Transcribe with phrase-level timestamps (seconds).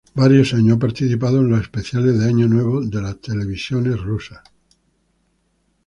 [0.15, 4.39] Varios años ha participado en los especiales de año nuevo de las televisiones rusas.